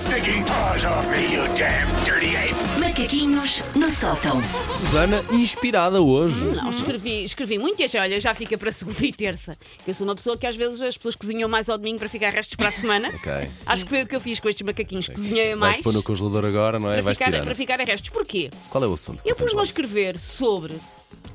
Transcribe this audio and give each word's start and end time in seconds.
stinking 0.00 0.42
paws 0.44 0.82
off 0.84 1.06
me, 1.08 1.34
you 1.34 1.42
damn 1.54 1.86
dirty 2.04 2.34
ape! 2.34 2.54
Macaquinhos 2.80 3.62
no 3.74 3.90
sótão. 3.90 4.40
Susana, 4.70 5.22
inspirada 5.30 6.00
hoje. 6.00 6.42
Não, 6.42 6.70
escrevi, 6.70 7.22
escrevi 7.24 7.58
muito 7.58 7.82
e 7.82 7.84
achei, 7.84 8.00
olha, 8.00 8.18
já 8.18 8.32
fica 8.32 8.56
para 8.56 8.72
segunda 8.72 9.04
e 9.04 9.12
terça. 9.12 9.54
Eu 9.86 9.92
sou 9.92 10.06
uma 10.06 10.14
pessoa 10.14 10.38
que 10.38 10.46
às 10.46 10.56
vezes 10.56 10.80
as 10.80 10.96
pessoas 10.96 11.16
cozinham 11.16 11.50
mais 11.50 11.68
ao 11.68 11.76
domingo 11.76 11.98
para 11.98 12.08
ficar 12.08 12.30
restos 12.32 12.56
para 12.56 12.68
a 12.68 12.70
semana. 12.70 13.08
Ok. 13.08 13.30
Acho 13.66 13.84
que 13.84 13.90
foi 13.90 14.02
o 14.02 14.06
que 14.06 14.16
eu 14.16 14.20
fiz 14.22 14.40
com 14.40 14.48
estes 14.48 14.64
macaquinhos. 14.66 15.06
Cozinhei 15.08 15.48
Vais 15.48 15.58
mais 15.58 15.76
pôr 15.78 15.92
no 15.92 16.02
congelador 16.02 16.46
agora, 16.46 16.78
não 16.78 16.88
é? 16.90 16.94
para, 16.94 17.02
Vais 17.02 17.18
ficar, 17.18 17.30
tirar. 17.30 17.44
para 17.44 17.54
ficar 17.54 17.80
a 17.82 17.84
restos. 17.84 18.08
Porquê? 18.08 18.48
Qual 18.70 18.82
é 18.82 18.86
o 18.86 18.94
assunto? 18.94 19.22
Eu 19.26 19.36
pus-me 19.36 19.60
a 19.60 19.64
escrever 19.64 20.18
sobre, 20.18 20.74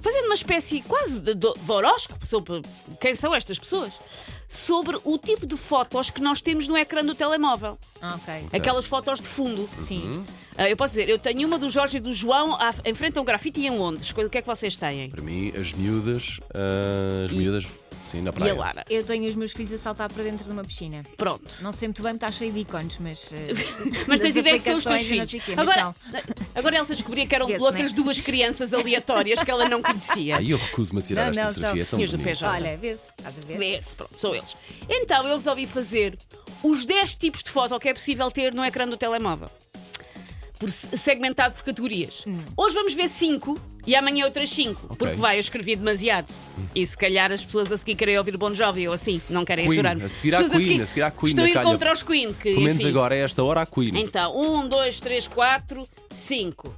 fazendo 0.02 0.26
uma 0.26 0.34
espécie 0.36 0.82
quase 0.82 1.20
de, 1.20 1.36
de, 1.36 1.54
de 1.54 1.72
horóscopo 1.72 2.26
sobre 2.26 2.64
quem 3.00 3.14
são 3.14 3.34
estas 3.36 3.60
pessoas, 3.60 3.94
sobre 4.56 4.98
o 5.04 5.18
tipo 5.18 5.46
de 5.46 5.58
fotos 5.58 6.10
que 6.10 6.22
nós 6.22 6.42
temos 6.42 6.68
no 6.68 6.78
ecrã 6.78 7.04
do 7.04 7.14
telemóvel. 7.14 7.78
Ah, 8.02 8.16
ok. 8.16 8.48
Aquelas 8.54 8.86
fotos 8.86 9.20
de 9.20 9.28
fundo. 9.28 9.70
Sim. 9.78 10.24
Ah, 10.58 10.70
eu 10.70 10.78
posso 10.78 10.94
dizer, 10.94 11.10
eu 11.10 11.20
tenho 11.20 11.48
uma 11.48 11.60
do 11.60 11.70
Jorge 11.70 11.98
e 11.98 12.00
do 12.00 12.14
João 12.14 12.56
à, 12.56 12.74
em 12.86 12.94
frente 12.94 13.20
a 13.20 13.22
um 13.22 13.26
grafite 13.26 13.60
em 13.66 13.70
Londres. 13.70 14.12
O 14.12 14.30
que 14.30 14.38
é 14.38 14.42
que 14.42 14.48
vocês 14.48 14.76
têm? 14.78 15.10
Para 15.10 15.22
mim, 15.22 15.52
as 15.60 15.74
miúdas. 15.74 16.40
ah, 16.54 17.26
as 17.26 17.32
miúdas, 17.32 17.68
sim, 18.06 18.22
na 18.22 18.30
E 18.30 18.34
praia. 18.34 18.54
a 18.54 18.56
Lara? 18.56 18.86
Eu 18.90 19.04
tenho 19.04 19.28
os 19.28 19.36
meus 19.36 19.52
filhos 19.52 19.74
a 19.74 19.78
saltar 19.78 20.12
para 20.12 20.24
dentro 20.24 20.46
de 20.46 20.52
uma 20.52 20.64
piscina. 20.64 21.04
Pronto. 21.18 21.44
Não 21.62 21.74
sei 21.74 21.88
muito 21.90 22.02
bem, 22.04 22.14
está 22.14 22.32
cheio 22.32 22.52
de 22.54 22.60
ícones, 22.60 22.98
mas. 23.00 23.34
eh, 23.36 23.48
Mas 24.08 24.20
das 24.20 24.20
tens 24.22 24.36
ideia 24.38 24.58
que 24.58 24.64
são 24.64 24.78
os 24.78 24.84
teus 24.84 24.96
aplicações 24.96 25.02
e 25.02 25.16
não 25.18 25.26
filhos. 25.26 25.30
sei 25.30 25.40
quê, 25.40 25.54
mas 25.56 25.70
Agora, 25.70 25.96
agora 26.56 26.78
Elsa 26.78 26.96
descobria 26.96 27.28
que 27.28 27.36
eram 27.36 27.48
Vê-se, 27.48 27.62
outras 27.62 27.92
né? 27.92 27.96
duas 27.96 28.20
crianças 28.22 28.74
aleatórias 28.74 29.44
que 29.44 29.52
ela 29.52 29.68
não 29.68 29.82
conhecia. 29.82 30.38
Aí 30.38 30.52
eu 30.52 30.58
recuso-me 30.58 31.00
a 31.02 31.04
tirar 31.04 31.24
Não, 31.24 31.30
esta 31.32 31.44
não, 31.46 31.50
fotografia. 31.54 31.84
são 31.84 32.00
É 32.00 32.08
senhores 32.08 32.12
do. 32.12 32.24
PJ. 32.24 32.48
Olha, 32.54 32.78
vê-se. 32.78 33.10
Estás 33.18 33.40
a 33.40 33.42
ver? 33.42 33.58
Vê-se, 33.58 33.96
pronto, 33.96 34.12
são 34.20 34.36
eles. 34.36 34.56
Então 34.90 35.28
eu 35.28 35.36
resolvi 35.36 35.66
fazer 35.68 36.18
os 36.64 36.86
10 36.86 37.16
tipos 37.16 37.44
de 37.44 37.50
foto 37.52 37.80
que 37.80 37.90
é 37.90 37.94
possível 37.94 38.30
ter 38.32 38.54
no 38.54 38.64
ecrã 38.64 38.88
do 38.88 38.98
telemóvel. 38.98 39.50
Por, 40.60 40.70
segmentado 40.70 41.54
por 41.56 41.64
categorias. 41.64 42.24
Hoje 42.56 42.76
vamos 42.76 42.94
ver 42.94 43.08
5 43.10 43.60
e 43.86 43.96
amanhã 43.96 44.26
outras 44.26 44.50
5. 44.52 44.96
Porque 44.96 45.16
vai, 45.16 45.36
eu 45.36 45.40
escrevi 45.40 45.76
demasiado. 45.76 46.34
E 46.74 46.86
se 46.86 46.98
calhar 46.98 47.32
as 47.32 47.44
pessoas 47.44 47.72
a 47.72 47.78
seguir 47.78 47.96
querem 47.96 48.18
ouvir 48.18 48.38
Bon 48.38 48.54
Jovi 48.56 48.88
ou 48.88 48.94
assim, 48.94 49.22
não 49.30 49.44
querem 49.44 49.66
Queen, 49.68 49.80
adorar. 49.80 50.06
a 50.06 50.10
seguir 50.10 50.36
à 50.36 50.44
Queen, 50.44 50.82
a 50.82 50.86
seguir 50.86 51.02
à 51.04 51.12
Queen, 51.12 51.30
Estou 51.30 51.46
a 51.46 51.50
ir 51.50 51.54
calha. 51.54 51.66
contra 51.66 51.94
os 51.94 52.02
Queen. 52.04 52.34
Que, 52.34 52.52
Pelo 52.52 52.62
menos 52.62 52.82
enfim, 52.82 52.90
agora, 52.90 53.16
a 53.16 53.18
esta 53.18 53.44
hora, 53.44 53.62
a 53.62 53.66
Queen. 53.66 53.92
Então, 53.96 54.36
1, 54.36 54.68
2, 54.70 55.00
3, 55.02 55.28
4, 55.28 55.88
5. 56.10 56.76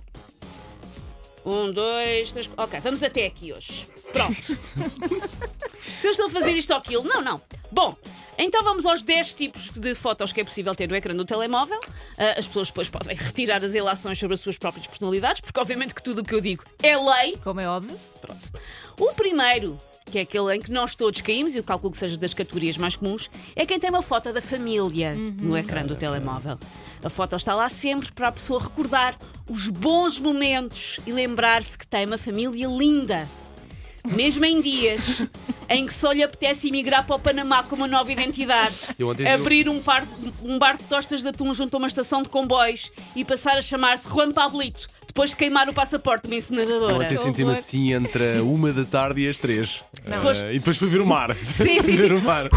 1, 1.46 1.72
2, 1.72 2.32
3, 2.32 2.50
Ok, 2.58 2.80
vamos 2.82 3.04
até 3.04 3.26
aqui 3.26 3.54
hoje. 3.54 3.88
Pronto. 4.12 4.36
Se 5.80 6.08
eu 6.08 6.12
estou 6.12 6.26
a 6.26 6.30
fazer 6.30 6.52
isto 6.52 6.72
ou 6.72 6.78
aquilo. 6.78 7.04
Não, 7.04 7.22
não. 7.22 7.42
Bom, 7.72 7.96
então 8.38 8.64
vamos 8.64 8.86
aos 8.86 9.02
10 9.02 9.34
tipos 9.34 9.70
de 9.72 9.96
fotos 9.96 10.32
que 10.32 10.42
é 10.42 10.44
possível 10.44 10.76
ter 10.76 10.88
no 10.88 10.96
ecrã 10.96 11.16
do 11.16 11.26
telemóvel. 11.26 11.80
Ah, 12.18 12.36
as 12.38 12.46
pessoas 12.46 12.68
depois 12.68 12.90
podem 12.90 13.16
retirar 13.16 13.64
as 13.64 13.74
ilações 13.74 14.18
sobre 14.18 14.36
as 14.36 14.40
suas 14.40 14.58
próprias 14.58 14.86
personalidades, 14.86 15.42
porque 15.42 15.60
obviamente 15.60 15.96
que 15.96 16.04
tudo 16.04 16.22
o 16.22 16.24
que 16.24 16.36
eu 16.36 16.42
digo 16.42 16.64
é 16.82 16.96
lei. 16.98 17.38
Como 17.44 17.60
é 17.60 17.68
óbvio. 17.68 17.98
Pronto. 18.22 18.52
O 19.00 19.14
primeiro, 19.14 19.78
que 20.12 20.20
é 20.20 20.22
aquele 20.22 20.56
em 20.56 20.62
que 20.62 20.72
nós 20.72 20.96
todos 20.96 21.22
caímos, 21.22 21.56
e 21.56 21.58
eu 21.58 21.64
calculo 21.64 21.92
que 21.92 21.98
seja 21.98 22.18
das 22.18 22.34
categorias 22.34 22.78
mais 22.78 22.96
comuns, 22.96 23.30
é 23.56 23.66
quem 23.66 23.80
tem 23.80 23.90
uma 23.90 24.02
foto 24.02 24.32
da 24.32 24.42
família 24.42 25.16
no 25.16 25.58
ecrã 25.58 25.86
do 25.86 25.96
telemóvel. 25.96 26.58
A 27.04 27.10
foto 27.10 27.36
está 27.36 27.54
lá 27.54 27.70
sempre 27.70 28.12
para 28.12 28.30
a 28.30 28.32
pessoa 28.32 28.62
recordar 28.62 29.18
os 29.50 29.68
bons 29.68 30.20
momentos 30.20 31.00
e 31.06 31.12
lembrar-se 31.12 31.78
que 31.78 31.88
tem 31.88 32.06
uma 32.06 32.18
família 32.18 32.68
linda. 32.68 33.28
Mesmo 34.16 34.46
em 34.46 34.62
dias 34.62 35.22
em 35.70 35.86
que 35.86 35.94
só 35.94 36.12
lhe 36.12 36.24
apetece 36.24 36.68
emigrar 36.70 37.06
para 37.06 37.16
o 37.16 37.20
Panamá 37.20 37.64
com 37.64 37.76
uma 37.76 37.88
nova 37.88 38.12
identidade, 38.12 38.74
Eu 38.98 39.10
ontem- 39.10 39.28
abrir 39.28 39.68
um, 39.68 39.80
par, 39.82 40.06
um 40.44 40.58
bar 40.58 40.78
de 40.78 40.84
tostas 40.84 41.22
de 41.22 41.28
atum 41.30 41.54
junto 41.54 41.76
a 41.76 41.78
uma 41.78 41.88
estação 41.88 42.22
de 42.22 42.30
comboios 42.30 42.92
e 43.16 43.26
passar 43.26 43.58
a 43.58 43.62
chamar-se 43.62 44.08
Juan 44.10 44.32
Pablito, 44.32 44.88
depois 45.06 45.32
de 45.32 45.36
queimar 45.36 45.68
o 45.68 45.74
passaporte 45.74 46.24
de 46.24 46.30
uma 46.34 46.38
incineradora. 46.38 46.96
Ontem 46.96 47.18
senti-me 47.18 47.52
assim 47.52 47.94
entre 47.94 48.38
a 48.40 48.44
uma 48.44 48.72
da 48.72 48.86
tarde 48.86 49.22
e 49.24 49.28
as 49.28 49.38
três. 49.38 49.84
Não. 50.06 50.22
Foste- 50.22 50.46
e 50.48 50.60
depois 50.60 50.78
fui 50.78 50.88
ver 50.88 51.02
o 51.02 51.06
mar. 51.08 51.36
Sim, 51.46 51.82
sim, 51.82 51.96
ver 51.96 52.14
o 52.14 52.22
mar. 52.22 52.50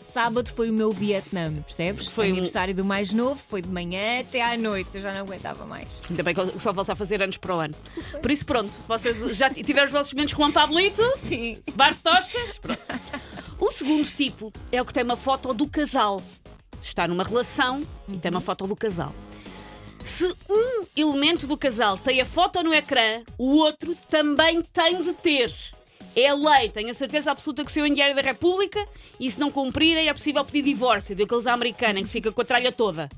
Sábado 0.00 0.48
foi 0.54 0.70
o 0.70 0.72
meu 0.72 0.92
Vietnã, 0.92 1.52
percebes? 1.62 2.08
Foi 2.08 2.28
um- 2.28 2.32
Aniversário 2.32 2.74
do 2.74 2.84
mais 2.84 3.12
novo, 3.12 3.36
foi 3.36 3.60
de 3.60 3.68
manhã 3.68 4.20
até 4.20 4.42
à 4.42 4.56
noite. 4.56 4.90
Eu 4.94 5.00
já 5.00 5.12
não 5.12 5.20
aguentava 5.20 5.66
mais. 5.66 6.02
Ainda 6.08 6.22
bem 6.22 6.34
que 6.34 6.58
só 6.58 6.72
volto 6.72 6.90
a 6.90 6.94
fazer 6.96 7.22
anos 7.22 7.36
para 7.36 7.54
o 7.54 7.58
ano. 7.58 7.74
Por 8.22 8.30
isso, 8.30 8.46
pronto, 8.46 8.70
vocês 8.86 9.36
já 9.36 9.50
tiveram 9.50 9.86
os 9.86 9.92
vossos 9.92 10.12
momentos 10.14 10.34
Juan 10.36 10.50
Pablito? 10.52 11.02
Sim. 11.16 11.56
Bar 11.74 11.94
de 11.94 11.98
tostas? 12.02 12.58
Pronto. 12.58 12.80
O 13.60 13.70
segundo 13.70 14.04
tipo 14.08 14.52
é 14.70 14.80
o 14.80 14.84
que 14.84 14.92
tem 14.94 15.02
uma 15.02 15.16
foto 15.16 15.52
do 15.52 15.66
casal. 15.68 16.22
Está 16.80 17.08
numa 17.08 17.24
relação 17.24 17.84
e 18.08 18.16
tem 18.16 18.30
uma 18.30 18.40
foto 18.40 18.66
do 18.66 18.76
casal. 18.76 19.12
Se 20.04 20.32
um 20.48 20.86
elemento 20.96 21.46
do 21.46 21.56
casal 21.58 21.98
tem 21.98 22.20
a 22.20 22.24
foto 22.24 22.62
no 22.62 22.72
ecrã, 22.72 23.20
o 23.36 23.56
outro 23.56 23.96
também 24.08 24.62
tem 24.62 25.02
de 25.02 25.12
ter. 25.12 25.52
É 26.16 26.28
a 26.28 26.34
lei, 26.34 26.68
tenho 26.68 26.90
a 26.90 26.94
certeza 26.94 27.30
absoluta 27.30 27.64
que 27.64 27.70
saiu 27.70 27.86
em 27.86 27.92
Diário 27.92 28.14
da 28.14 28.22
República 28.22 28.84
e 29.20 29.30
se 29.30 29.38
não 29.38 29.50
cumprirem 29.50 30.08
é 30.08 30.12
possível 30.12 30.44
pedir 30.44 30.62
divórcio 30.62 31.14
daqueles 31.14 31.46
americanos 31.46 32.00
em 32.00 32.04
que 32.04 32.10
fica 32.10 32.32
com 32.32 32.40
a 32.40 32.44
tralha 32.44 32.72
toda. 32.72 33.08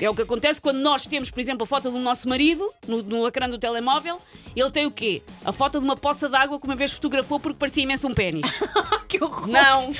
É 0.00 0.08
o 0.08 0.14
que 0.14 0.22
acontece 0.22 0.60
quando 0.60 0.78
nós 0.78 1.06
temos, 1.06 1.30
por 1.30 1.40
exemplo, 1.40 1.64
a 1.64 1.66
foto 1.66 1.90
do 1.90 1.98
nosso 1.98 2.28
marido 2.28 2.72
no, 2.86 3.02
no 3.02 3.26
ecrã 3.26 3.48
do 3.48 3.58
telemóvel. 3.58 4.18
Ele 4.54 4.70
tem 4.70 4.86
o 4.86 4.90
quê? 4.90 5.22
A 5.44 5.52
foto 5.52 5.78
de 5.80 5.84
uma 5.84 5.96
poça 5.96 6.28
d'água 6.28 6.58
que 6.60 6.66
uma 6.66 6.76
vez 6.76 6.92
fotografou 6.92 7.40
porque 7.40 7.58
parecia 7.58 7.82
imenso 7.82 8.06
um 8.06 8.14
pênis. 8.14 8.46
que 9.08 9.22
horror! 9.22 9.48
Não, 9.48 9.92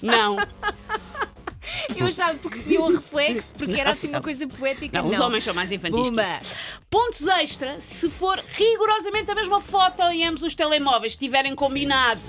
não. 0.00 0.36
Eu 1.96 2.10
já 2.12 2.34
percebi 2.34 2.78
o 2.78 2.86
reflexo, 2.88 3.54
porque 3.54 3.80
era 3.80 3.90
assim 3.92 4.08
uma 4.08 4.20
coisa 4.20 4.46
poética. 4.46 5.02
Não, 5.02 5.08
os 5.08 5.18
homens 5.18 5.44
são 5.44 5.54
mais 5.54 5.72
infantis. 5.72 6.10
que 6.10 6.20
isso. 6.20 6.56
Pontos 6.90 7.26
extra 7.26 7.80
se 7.80 8.08
for 8.10 8.38
rigorosamente 8.52 9.30
a 9.30 9.34
mesma 9.34 9.60
foto 9.60 10.02
em 10.02 10.26
ambos 10.26 10.42
os 10.42 10.54
telemóveis 10.54 11.12
estiverem 11.12 11.54
combinado 11.54 12.20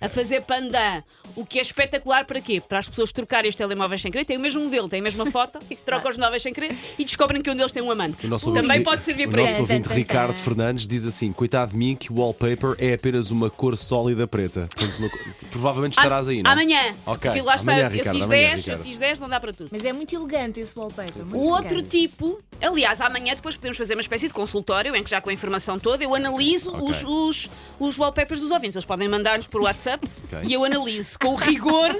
a 0.00 0.08
fazer 0.08 0.44
pandan. 0.44 1.02
O 1.36 1.44
que 1.46 1.58
é 1.58 1.62
espetacular 1.62 2.24
para 2.24 2.40
quê? 2.40 2.60
Para 2.60 2.78
as 2.78 2.88
pessoas 2.88 3.12
trocarem 3.12 3.48
os 3.48 3.54
telemóveis 3.54 4.00
sem 4.02 4.10
querer. 4.10 4.24
Tem 4.24 4.36
o 4.36 4.40
mesmo 4.40 4.62
modelo, 4.62 4.88
tem 4.88 5.00
a 5.00 5.02
mesma 5.02 5.26
foto, 5.30 5.58
trocam 5.84 6.10
os 6.10 6.16
móveis 6.16 6.42
sem 6.42 6.52
querer 6.52 6.74
e 6.98 7.04
descobrem 7.04 7.40
que 7.42 7.50
um 7.50 7.54
deles 7.56 7.72
tem 7.72 7.82
um 7.82 7.90
amante. 7.90 8.26
O 8.26 8.30
nosso 8.30 8.46
Também 8.52 8.62
ouvinte- 8.62 8.84
pode 8.84 9.02
servir 9.02 9.28
o 9.28 9.30
para 9.30 9.40
nosso 9.42 9.52
isso. 9.52 9.60
ouvinte 9.62 9.82
Tan, 9.82 9.88
tan, 9.88 9.94
tan. 9.94 9.98
Ricardo 10.00 10.34
Fernandes 10.36 10.86
diz 10.88 11.04
assim: 11.06 11.32
Coitado 11.32 11.72
de 11.72 11.76
mim, 11.76 11.94
que 11.96 12.12
o 12.12 12.16
wallpaper 12.20 12.74
é 12.78 12.94
apenas 12.94 13.30
uma 13.30 13.48
cor 13.50 13.76
sólida 13.76 14.26
preta. 14.26 14.68
Portanto, 14.76 15.46
provavelmente 15.50 15.92
estarás 15.96 16.28
aí, 16.28 16.42
não? 16.42 16.50
Amanhã. 16.50 16.94
Ok. 17.06 17.30
Porque 17.30 17.42
lá 17.46 17.54
está, 17.54 17.72
Amanhã, 17.72 17.86
eu 17.86 17.90
Ricardo, 17.90 18.16
fiz 18.16 18.24
amanhã, 18.26 18.48
10, 18.48 18.58
eu 18.58 18.64
Ricardo. 18.64 18.82
fiz 18.84 18.98
10, 18.98 19.18
não 19.20 19.28
dá 19.28 19.40
para 19.40 19.52
tudo. 19.52 19.68
Mas 19.72 19.84
é 19.84 19.92
muito 19.92 20.14
elegante 20.14 20.60
esse 20.60 20.78
wallpaper. 20.78 21.22
O 21.34 21.48
outro 21.48 21.74
elegante. 21.74 21.90
tipo, 21.90 22.38
aliás, 22.60 23.00
amanhã 23.00 23.34
depois 23.34 23.54
podemos 23.56 23.76
fazer 23.76 23.94
uma 23.94 24.00
espécie 24.00 24.26
de 24.28 24.32
consultório 24.34 24.94
em 24.96 25.02
que 25.04 25.10
já 25.10 25.20
com 25.20 25.30
a 25.30 25.32
informação 25.32 25.78
toda 25.78 26.02
eu 26.02 26.14
analiso 26.14 26.70
Ok. 26.74 26.82
os, 26.88 27.04
os, 27.04 27.50
os 27.78 27.98
wallpapers 27.98 28.40
dos 28.40 28.50
ouvintes. 28.50 28.76
Eles 28.76 28.84
podem 28.86 29.08
mandar-nos 29.08 29.46
por 29.46 29.60
WhatsApp 29.62 30.06
Ok. 30.24 30.40
e 30.44 30.52
eu 30.52 30.64
analiso 30.64 31.17
com 31.20 31.28
o 31.28 31.36
rigor 31.36 31.90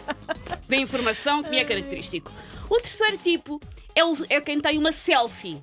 da 0.68 0.76
informação 0.76 1.42
que 1.42 1.50
me 1.50 1.58
é 1.58 1.64
característico. 1.64 2.30
O 2.68 2.76
terceiro 2.80 3.16
tipo 3.18 3.60
é, 3.94 4.04
o- 4.04 4.26
é 4.28 4.40
quem 4.40 4.60
tem 4.60 4.78
uma 4.78 4.92
selfie. 4.92 5.62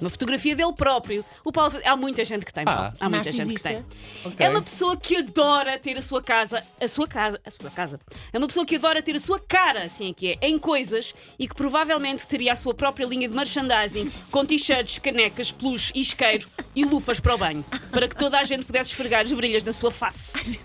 Uma 0.00 0.10
fotografia 0.10 0.54
dele 0.54 0.72
próprio. 0.72 1.24
O 1.44 1.52
Paulo, 1.52 1.78
há 1.84 1.96
muita 1.96 2.24
gente 2.24 2.44
que 2.44 2.52
tem, 2.52 2.64
Paulo. 2.64 2.92
Ah. 2.92 2.92
Há 3.00 3.08
muita 3.08 3.32
gente 3.32 3.54
que 3.54 3.62
tem. 3.62 3.84
Ok. 4.24 4.46
É 4.46 4.48
uma 4.48 4.62
pessoa 4.62 4.96
que 4.96 5.16
adora 5.16 5.78
ter 5.78 5.96
a 5.96 6.02
sua 6.02 6.22
casa, 6.22 6.64
a 6.80 6.88
sua 6.88 7.06
casa, 7.06 7.40
a 7.44 7.50
sua 7.50 7.70
casa. 7.70 7.98
É 8.32 8.38
uma 8.38 8.46
pessoa 8.46 8.64
que 8.64 8.76
adora 8.76 9.02
ter 9.02 9.16
a 9.16 9.20
sua 9.20 9.40
cara, 9.40 9.84
assim 9.84 10.10
é 10.10 10.12
que 10.12 10.28
é, 10.28 10.38
em 10.42 10.58
coisas 10.58 11.14
e 11.38 11.48
que 11.48 11.54
provavelmente 11.54 12.26
teria 12.26 12.52
a 12.52 12.56
sua 12.56 12.74
própria 12.74 13.06
linha 13.06 13.28
de 13.28 13.34
merchandising 13.34 14.10
com 14.30 14.44
t-shirts, 14.44 14.98
canecas, 14.98 15.50
peluche, 15.50 15.92
isqueiro 15.94 16.48
e 16.74 16.84
lufas 16.84 17.20
para 17.20 17.34
o 17.34 17.38
banho, 17.38 17.64
para 17.90 18.08
que 18.08 18.16
toda 18.16 18.38
a 18.38 18.44
gente 18.44 18.64
pudesse 18.64 18.90
esfregar 18.90 19.22
as 19.22 19.32
brilhas 19.32 19.62
na 19.62 19.72
sua 19.72 19.90
face. 19.90 20.58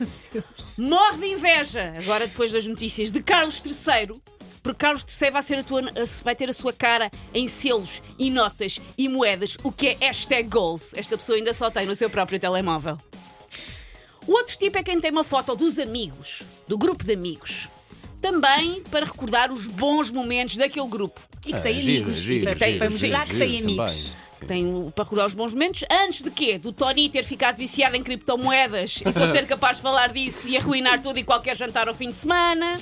Morre 0.80 1.18
de 1.18 1.28
inveja, 1.28 1.94
agora 1.98 2.28
depois 2.28 2.52
das 2.52 2.66
notícias, 2.68 3.12
de 3.12 3.22
Carlos 3.22 3.62
III. 3.66 4.22
Porque 4.64 4.80
Carlos 4.80 5.06
III 5.22 5.30
vai, 5.30 5.42
ser 5.42 5.60
a 5.60 5.64
tua- 5.64 5.84
vai 6.24 6.36
ter 6.36 6.50
a 6.50 6.54
sua 6.54 6.72
cara 6.72 7.12
em 7.34 7.48
selos 7.50 8.02
e 8.18 8.30
notas 8.32 8.80
e 8.98 9.10
moedas, 9.10 9.58
o 9.62 9.72
que 9.72 9.90
é 9.90 9.98
hashtag 10.00 10.48
goals. 10.50 10.94
Esta 10.96 11.18
pessoa 11.18 11.38
ainda 11.38 11.54
só 11.54 11.70
tem 11.70 11.86
no 11.86 11.94
seu 11.94 12.10
próprio 12.10 12.40
telemóvel. 12.40 12.98
O 14.26 14.32
outro 14.32 14.58
tipo 14.58 14.78
é 14.78 14.84
quem 14.84 15.00
tem 15.02 15.12
uma 15.12 15.24
foto 15.24 15.54
dos 15.54 15.78
amigos, 15.78 16.44
do 16.66 16.78
grupo 16.78 17.04
de 17.04 17.12
amigos. 17.14 17.68
Também 18.22 18.82
para 18.90 19.06
recordar 19.06 19.52
os 19.52 19.68
bons 19.68 20.10
momentos 20.10 20.56
daquele 20.56 20.88
grupo. 20.88 21.20
E 21.46 21.52
que 21.52 21.60
tem 21.62 21.76
Ah, 21.76 21.80
giro, 21.82 22.04
amigos. 22.06 22.22
giro, 22.22 22.50
e 22.50 22.56
para, 22.56 22.66
giro, 22.68 22.80
para 22.80 22.90
giro, 22.90 23.02
mostrar 23.14 23.26
que 23.26 23.32
giro 23.34 23.40
tem 23.40 23.60
amigos. 23.62 24.16
Sim. 24.32 24.46
Tem 24.48 24.66
o- 24.74 24.92
para 24.96 25.04
recordar 25.04 25.26
os 25.28 25.34
bons 25.34 25.54
momentos. 25.54 25.84
Antes 25.92 26.22
de 26.24 26.32
quê? 26.32 26.58
Do 26.58 26.72
Tony 26.72 27.10
ter 27.10 27.26
ficado 27.26 27.58
viciado 27.58 27.98
em 27.98 28.04
criptomoedas 28.04 29.02
e 29.06 29.12
só 29.12 29.28
ser 29.28 29.46
capaz 29.46 29.76
de 29.78 29.84
falar 29.84 30.14
disso 30.14 30.48
e 30.48 30.56
arruinar 30.56 31.02
tudo 31.02 31.20
e 31.20 31.24
qualquer 31.26 31.58
jantar 31.58 31.90
ao 31.90 31.94
fim 31.94 32.08
de 32.08 32.16
semana. 32.16 32.80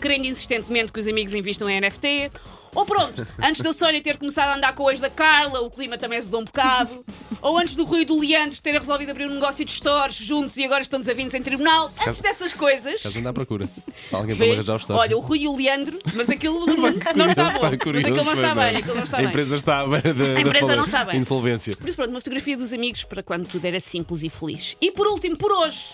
Querendo 0.00 0.26
insistentemente 0.26 0.92
que 0.92 0.98
os 0.98 1.06
amigos 1.06 1.34
invistam 1.34 1.68
em 1.68 1.80
NFT. 1.80 2.30
Ou 2.74 2.86
pronto, 2.86 3.26
antes 3.42 3.60
da 3.62 3.72
Sónia 3.72 4.00
ter 4.00 4.16
começado 4.16 4.50
a 4.50 4.54
andar 4.56 4.74
com 4.74 4.84
o 4.84 4.90
ex 4.90 5.00
da 5.00 5.10
Carla, 5.10 5.60
o 5.60 5.70
clima 5.70 5.98
também 5.98 6.18
azedou 6.18 6.40
um 6.40 6.44
bocado. 6.44 7.04
Ou 7.42 7.58
antes 7.58 7.74
do 7.74 7.84
Rui 7.84 8.02
e 8.02 8.04
do 8.04 8.18
Leandro 8.18 8.60
terem 8.60 8.78
resolvido 8.78 9.10
abrir 9.10 9.26
um 9.26 9.34
negócio 9.34 9.64
de 9.64 9.72
stores 9.72 10.14
juntos 10.14 10.56
e 10.56 10.64
agora 10.64 10.80
estão 10.80 11.00
desavindos 11.00 11.34
em 11.34 11.42
tribunal. 11.42 11.90
Antes 12.06 12.20
dessas 12.20 12.54
coisas. 12.54 12.94
Estás 12.94 13.16
a 13.16 13.18
andar 13.18 13.30
à 13.30 13.32
procura. 13.32 13.68
Para 14.08 14.18
alguém 14.20 14.36
para 14.36 14.46
me 14.46 14.52
arranjar 14.52 14.76
os 14.76 14.82
stores. 14.82 15.02
Olha, 15.02 15.16
o 15.16 15.20
Rui 15.20 15.40
e 15.40 15.48
o 15.48 15.56
Leandro, 15.56 15.98
mas 16.14 16.30
aquilo 16.30 16.64
não 17.16 17.26
está 17.26 17.50
bom. 17.50 17.60
Mas 17.62 17.78
curioso, 17.78 18.06
aquilo 18.08 18.24
não 18.24 18.32
está 18.34 18.54
bem, 18.54 18.76
aquilo 18.76 18.94
não 18.94 19.04
está 19.04 19.16
A 19.16 19.20
bem. 19.20 19.28
empresa 19.28 19.56
está 19.56 19.80
à 19.80 19.86
beira 19.86 20.14
da, 20.14 20.24
da 20.34 20.40
empresa 20.40 20.76
não 20.76 20.84
está 20.84 21.04
bem. 21.04 21.16
Insolvência. 21.18 21.76
Por 21.76 21.88
isso, 21.88 21.96
pronto, 21.96 22.10
uma 22.10 22.20
fotografia 22.20 22.56
dos 22.56 22.72
amigos 22.72 23.02
para 23.04 23.22
quando 23.22 23.48
tudo 23.48 23.64
era 23.64 23.80
simples 23.80 24.22
e 24.22 24.30
feliz. 24.30 24.76
E 24.80 24.92
por 24.92 25.06
último, 25.08 25.36
por 25.36 25.50
hoje, 25.50 25.88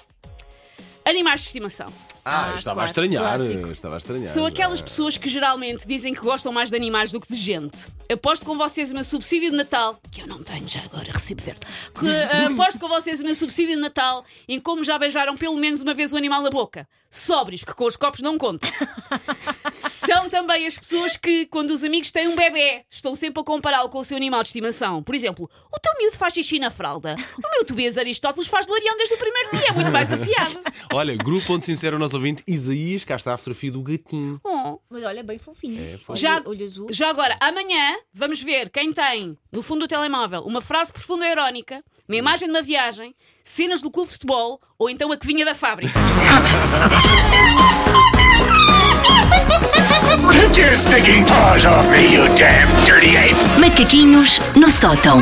animais 1.05 1.41
de 1.41 1.47
estimação. 1.47 1.87
Ah, 2.29 2.51
Ah, 2.51 2.55
estava 2.57 2.75
claro, 2.75 2.81
a 2.81 2.85
estranhar. 2.87 3.23
clássico. 3.25 3.69
Estava 3.71 3.95
a 3.95 3.99
estranhar. 3.99 4.27
São 4.27 4.45
aquelas 4.45 4.81
já. 4.81 4.85
pessoas 4.85 5.17
que 5.17 5.29
geralmente 5.29 5.87
dizem 5.87 6.13
que 6.13 6.21
gostam 6.21 6.53
mais 6.53 6.71
de 6.71 6.77
animais 6.77 7.13
do 7.13 7.21
que 7.21 7.29
de 7.29 7.37
gente. 7.39 7.87
Aposto 8.13 8.45
com 8.45 8.57
vocês 8.59 8.91
o 8.91 8.95
meu 8.95 9.05
subsídio 9.05 9.51
de 9.53 9.57
Natal, 9.57 10.01
que 10.11 10.23
eu 10.23 10.27
não 10.27 10.43
tenho 10.43 10.69
já 10.69 10.81
agora, 10.81 11.13
recibo 11.13 11.41
verde. 11.41 11.61
Que, 11.95 12.07
eh, 12.11 12.47
aposto 12.47 12.81
com 12.81 12.89
vocês 12.89 13.21
o 13.21 13.25
meu 13.25 13.35
subsídio 13.35 13.77
de 13.77 13.81
Natal 13.81 14.25
em 14.49 14.59
como 14.61 14.83
já 14.83 14.99
beijaram 14.99 15.37
pelo 15.37 15.57
menos 15.57 15.81
uma 15.83 15.95
vez 15.95 16.13
o 16.13 16.17
animal 16.17 16.43
na 16.43 16.51
boca. 16.51 16.89
Sóbrios, 17.09 17.63
que 17.63 17.73
com 17.75 17.85
os 17.85 17.97
copos 17.97 18.21
não 18.21 18.37
contam. 18.37 18.69
São 20.07 20.29
também 20.31 20.67
as 20.67 20.79
pessoas 20.79 21.17
que, 21.17 21.47
quando 21.47 21.71
os 21.71 21.83
amigos 21.85 22.11
têm 22.11 22.29
um 22.29 22.37
bebê, 22.37 22.83
estão 22.91 23.15
sempre 23.15 23.41
a 23.41 23.45
compará-lo 23.45 23.89
com 23.89 23.99
o 23.99 24.05
seu 24.05 24.17
animal 24.17 24.43
de 24.43 24.49
estimação. 24.49 25.03
Por 25.03 25.15
exemplo, 25.15 25.49
o 25.73 25.79
teu 25.81 25.93
miúdo 25.99 26.17
faz 26.17 26.35
xixi 26.35 26.59
na 26.59 26.71
fralda. 26.71 27.17
O 27.37 27.51
meu 27.55 27.65
Tobias 27.65 27.99
Aristóteles 27.99 28.49
faz 28.49 28.67
do 28.67 28.75
Arião 28.75 28.97
desde 28.97 29.15
o 29.15 29.19
primeiro 29.19 29.51
dia, 29.57 29.69
é 29.69 29.73
muito 29.73 29.91
mais 29.91 30.11
aciado. 30.11 30.61
Olha, 30.95 31.17
grupo 31.17 31.55
onde 31.55 31.65
sincero 31.65 31.97
o 31.97 31.99
nosso 31.99 32.17
ouvinte, 32.17 32.43
Isaías, 32.47 33.05
cá 33.05 33.17
está 33.17 33.35
a 33.35 33.37
fotografia 33.37 33.71
do 33.73 33.83
gatinho. 33.83 34.41
Oh. 34.45 34.79
Mas 34.89 35.03
olha, 35.05 35.23
bem 35.23 35.39
fofinho. 35.39 35.83
É, 35.83 35.99
foi. 35.99 36.15
Olho- 36.15 36.21
Já, 36.21 36.43
olho 36.47 36.65
azul. 36.65 36.87
já 36.91 37.11
agora, 37.11 37.37
amanhã, 37.41 37.97
vamos 38.15 38.41
ver 38.41 38.71
quem 38.71 38.93
tem 38.93 39.37
no 39.53 39.63
fundo 39.63 39.81
do 39.81 39.89
telemóvel 39.89 40.43
uma 40.43 40.61
frase 40.61 40.93
profunda 40.93 41.27
e 41.27 41.31
irónica, 41.33 41.83
uma 42.09 42.17
imagem 42.17 42.49
de 42.49 42.55
uma 42.55 42.63
viagem, 42.63 43.15
cenas 43.45 43.81
do 43.81 43.91
clube 43.91 44.09
de 44.09 44.15
futebol 44.15 44.61
ou 44.79 44.89
então 44.89 45.11
a 45.13 45.17
que 45.17 45.27
vinha 45.27 45.45
da 45.45 45.55
fábrica. 45.55 45.93
Your 50.57 50.75
stinking 50.75 51.27
paws 51.27 51.67
off 51.67 51.87
me, 51.91 52.15
you 52.15 52.35
damn 52.35 52.67
dirty 52.87 53.15
ape! 53.17 53.37
Macaquinhos 53.61 54.41
no 54.55 54.71
sótão. 54.71 55.21